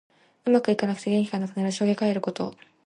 [0.45, 1.71] うまくいかなくて元気がなくなる。
[1.71, 2.55] しょげかえること。